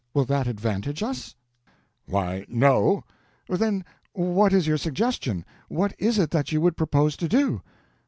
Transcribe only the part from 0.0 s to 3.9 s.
Will that advantage us?" "Why—no." "Then